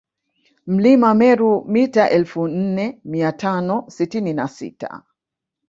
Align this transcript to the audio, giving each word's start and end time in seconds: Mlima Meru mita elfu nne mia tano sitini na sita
Mlima 0.67 1.11
Meru 1.19 1.51
mita 1.73 2.05
elfu 2.17 2.41
nne 2.47 3.01
mia 3.11 3.31
tano 3.31 3.85
sitini 3.89 4.33
na 4.33 4.47
sita 4.47 5.03